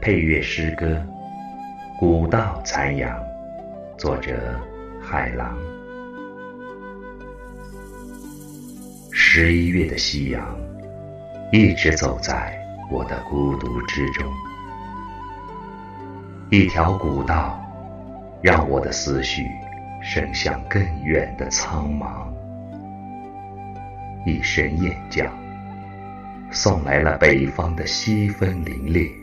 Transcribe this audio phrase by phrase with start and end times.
[0.00, 0.86] 配乐诗歌
[1.98, 3.14] 《古道残阳》，
[3.98, 4.58] 作者
[4.98, 5.58] 海狼。
[9.12, 10.42] 十一月的夕阳，
[11.52, 12.58] 一直走在
[12.90, 14.26] 我的孤独之中。
[16.48, 17.60] 一条古道，
[18.40, 19.44] 让我的思绪
[20.02, 22.26] 伸向更远的苍茫。
[24.24, 25.30] 一声雁叫，
[26.50, 29.19] 送来了北方的西风凛冽。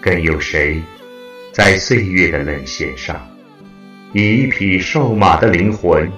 [0.00, 0.80] 更有谁，
[1.52, 3.20] 在岁月的冷弦上，
[4.12, 6.10] 以一匹瘦马的灵魂，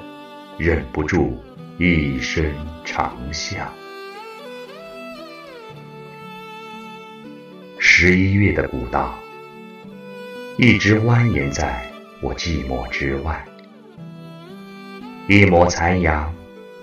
[0.59, 1.43] 忍不住
[1.79, 2.45] 一声
[2.85, 3.57] 长啸？
[7.79, 9.19] 十一月的古道，
[10.57, 11.85] 一直蜿蜒在
[12.21, 13.45] 我寂寞之外，
[15.29, 16.33] 一抹残阳。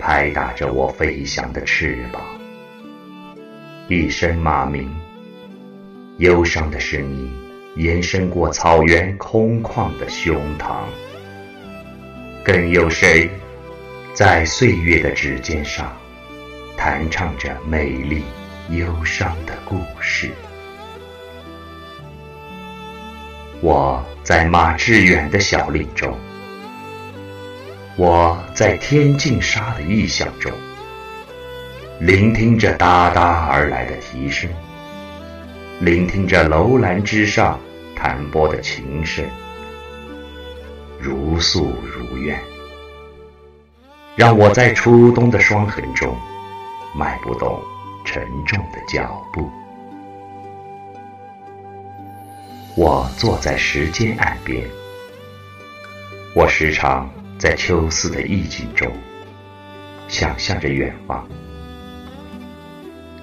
[0.02, 2.22] 拍打着我飞翔的翅膀，
[3.86, 4.90] 一声马鸣，
[6.20, 7.32] 忧伤的声音
[7.76, 10.82] 延伸过草原空旷的胸膛。
[12.44, 13.26] 更有谁，
[14.12, 15.90] 在岁月的指尖上，
[16.76, 18.22] 弹唱着美丽
[18.68, 20.30] 忧伤的故事？
[23.62, 26.14] 我在马致远的小林中。
[27.96, 30.52] 我在天净沙的异象中，
[31.98, 34.50] 聆听着哒哒而来的笛声，
[35.80, 37.58] 聆听着楼兰之上
[37.96, 39.24] 弹拨的琴声，
[40.98, 42.38] 如诉如愿，
[44.14, 46.14] 让我在初冬的霜痕中
[46.94, 47.58] 迈不动
[48.04, 49.50] 沉重的脚步。
[52.76, 54.62] 我坐在时间岸边，
[56.34, 57.08] 我时常。
[57.38, 58.86] 在秋思的意境中，
[60.08, 61.26] 想象着远方，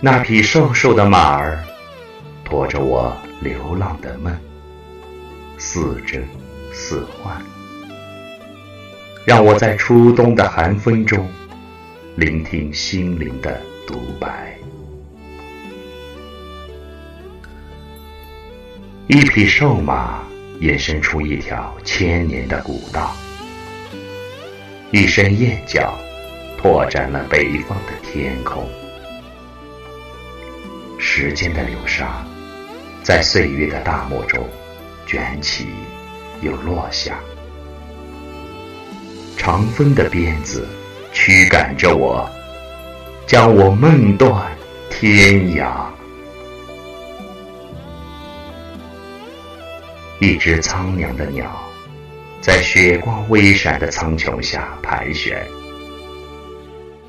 [0.02, 1.64] 那匹瘦瘦的马儿，
[2.50, 4.34] 驮着我流浪的梦，
[5.58, 6.26] 似真
[6.74, 7.42] 似幻，
[9.26, 11.28] 让我在初冬的寒风中，
[12.16, 14.58] 聆听心灵的独白。
[19.08, 20.24] 一匹瘦马，
[20.62, 23.14] 延伸出一条千年的古道。
[24.92, 25.94] 一声雁叫，
[26.58, 28.66] 拓展了北方的天空。
[30.98, 32.26] 时间的流沙，
[33.08, 34.46] 在岁月的大漠中
[35.08, 35.68] 卷起
[36.42, 37.18] 又落下。
[39.38, 40.68] 长风的鞭子
[41.14, 42.30] 驱赶着我，
[43.26, 44.46] 将我梦断
[44.90, 45.86] 天涯。
[50.20, 51.50] 一只苍凉的鸟。
[52.42, 55.48] 在雪光微闪的苍穹下盘旋，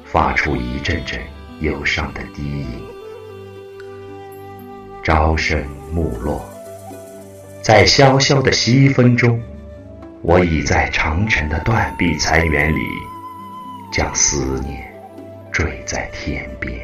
[0.04, 1.20] 发出一阵阵
[1.60, 2.97] 忧伤的低吟。
[5.08, 6.38] 朝生暮落，
[7.62, 9.40] 在萧萧的西风中，
[10.20, 12.82] 我已在长城的断壁残垣里，
[13.90, 14.86] 将思念
[15.50, 16.78] 坠在天边。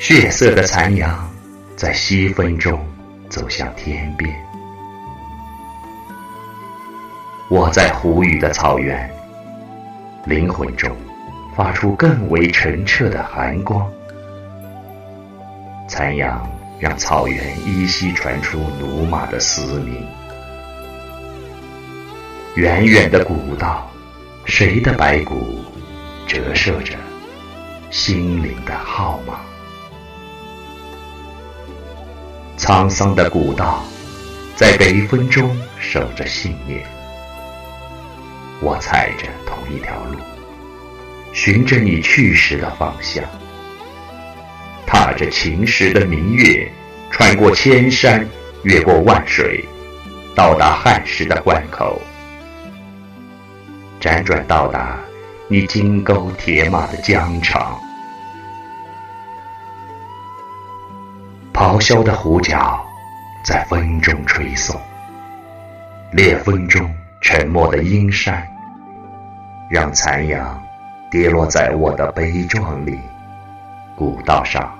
[0.00, 1.30] 血色的残阳
[1.76, 2.84] 在西风中
[3.28, 4.34] 走向天边。
[7.48, 9.08] 我在湖雨的草原，
[10.26, 10.90] 灵魂中
[11.54, 13.88] 发出更为澄澈的寒光。
[15.86, 20.06] 残阳让草原依稀传出驽马的嘶鸣。
[22.56, 23.90] 远远的古道，
[24.44, 25.62] 谁的白骨
[26.26, 26.94] 折射着
[27.90, 29.40] 心灵的号码？
[32.56, 33.84] 沧桑的古道，
[34.56, 36.86] 在北风中守着信念。
[38.60, 40.18] 我踩着同一条路，
[41.32, 43.24] 寻着你去时的方向，
[44.86, 46.70] 踏着秦时的明月，
[47.10, 48.26] 穿过千山，
[48.62, 49.64] 越过万水，
[50.34, 52.00] 到达汉时的关口，
[54.00, 54.98] 辗转到达
[55.48, 57.78] 你金钩铁马的疆场。
[61.52, 62.84] 咆哮的胡角
[63.44, 64.80] 在风中吹送，
[66.12, 68.46] 裂风中沉默的阴山。
[69.70, 70.62] 让残阳
[71.10, 72.98] 跌落在我的悲壮里，
[73.96, 74.76] 古道上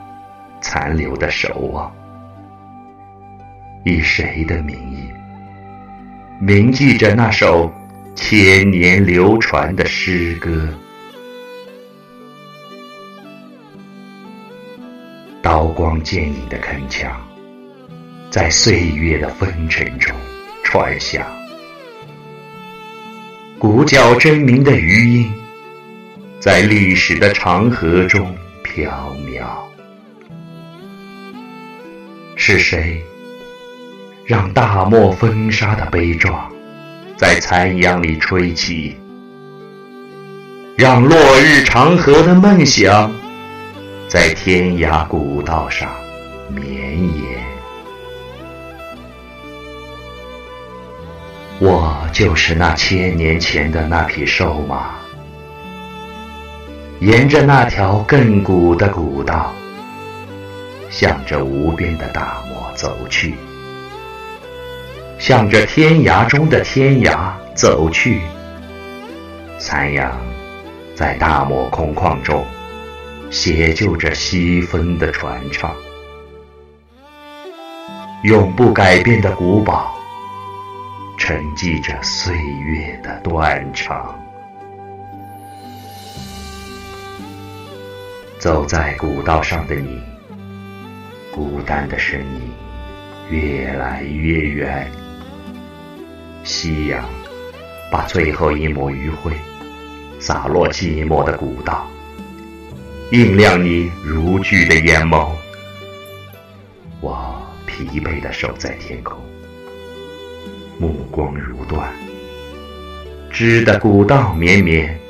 [0.60, 1.92] 残留的守望，
[3.84, 5.08] 以谁的名义
[6.40, 7.72] 铭记着那首
[8.16, 10.68] 千年流传的诗歌？
[15.40, 17.12] 刀光剑影的铿锵，
[18.30, 20.12] 在岁月的风尘中
[20.64, 21.24] 传响。
[23.58, 25.32] 鼓角争鸣的余音，
[26.40, 28.34] 在历史的长河中
[28.74, 29.44] 飘渺。
[32.34, 33.00] 是谁
[34.26, 36.50] 让大漠风沙的悲壮
[37.16, 38.96] 在残阳里吹起？
[40.76, 43.12] 让落日长河的梦想
[44.08, 45.88] 在天涯古道上
[46.48, 47.44] 绵延？
[51.60, 54.96] 我就是那千年前的那匹瘦马，
[57.04, 59.52] 沿着那条亘古的古道。
[60.88, 63.34] 向着无边的大漠走去，
[65.18, 68.22] 向着天涯中的天涯走去。
[69.58, 70.18] 残阳
[70.94, 72.42] 在大漠空旷中
[73.28, 75.74] 写就着西风的传唱，
[78.22, 79.94] 永不改变的古堡
[81.18, 84.18] 沉寂着岁月的断肠。
[88.44, 90.02] 走在古道上的你。
[91.32, 92.52] 孤单的身影
[93.30, 94.86] 越来越远，
[96.42, 97.02] 夕阳
[97.90, 99.32] 把最后一抹余晖
[100.20, 101.88] 洒落寂寞的古道，
[103.12, 105.30] 映亮你如炬的眼眸。
[107.00, 109.18] 我疲惫地守在天空，
[110.78, 111.90] 目光如断，
[113.30, 115.00] 织的古道绵绵，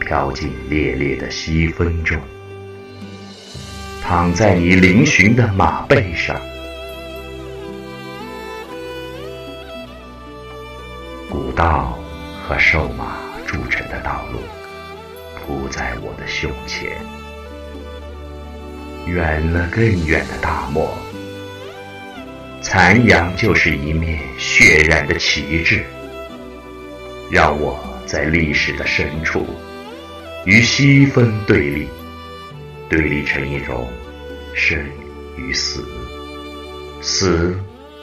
[0.00, 2.18] 飘进烈烈的西风中。
[4.02, 6.36] 躺在你嶙峋的马背上，
[11.30, 11.96] 古道
[12.42, 13.16] 和瘦马
[13.46, 14.40] 铸成的道路
[15.38, 16.90] 铺在我的胸前。
[19.06, 20.92] 远了更远的大漠，
[22.60, 25.84] 残阳就是一面血染的旗帜，
[27.30, 29.46] 让我在历史的深处
[30.44, 31.88] 与西风对立。
[32.92, 33.88] 对立成一种
[34.52, 34.78] 生
[35.38, 35.82] 与死、
[37.00, 37.58] 死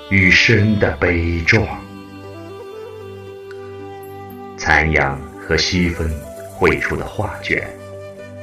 [0.09, 1.63] 与生的悲壮。
[4.57, 6.09] 残阳和西风
[6.49, 7.69] 绘出的画卷，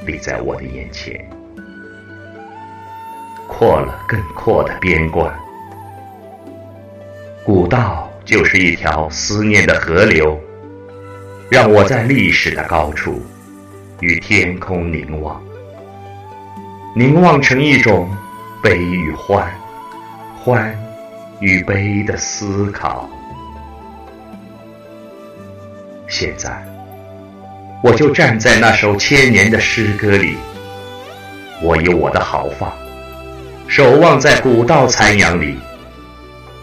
[0.05, 1.19] 立在我的眼前，
[3.45, 5.37] 扩了更阔的边关。
[7.43, 10.39] 古道就是一条思念的河流，
[11.51, 13.21] 让我在历史的高处
[13.99, 15.45] 与天空凝望。
[16.97, 18.09] 凝望成一种
[18.59, 19.47] 悲与欢、
[20.35, 20.75] 欢
[21.39, 23.07] 与悲的思考。
[26.07, 26.59] 现在，
[27.83, 30.37] 我就站在那首千年的诗歌里，
[31.61, 32.73] 我有我的豪放，
[33.67, 35.55] 守望在古道残阳里，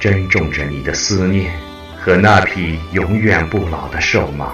[0.00, 1.54] 珍重着你的思念
[1.96, 4.52] 和那匹永远不老的瘦马，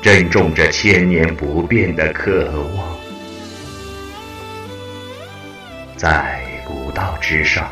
[0.00, 2.93] 珍重着千年不变的渴望。
[6.04, 7.66] 在古道之上，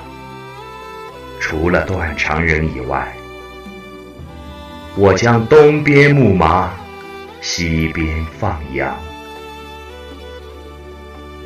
[1.38, 3.12] 除了断肠人以外，
[4.96, 6.70] 我将东边牧马，
[7.42, 8.08] 西边
[8.40, 8.96] 放羊。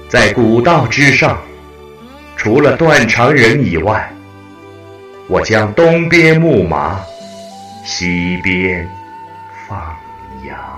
[0.08, 1.36] 在古道之上，
[2.36, 4.08] 除了断肠人以外，
[5.26, 7.00] 我将东边牧马，
[7.84, 8.88] 西边
[9.66, 9.76] 放
[10.46, 10.75] 羊。